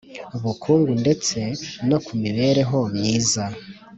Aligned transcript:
Bukungu 0.43 0.91
ndetse 1.03 1.39
no 1.89 1.97
ku 2.05 2.11
mibereho 2.21 2.79
myiza 2.95 3.43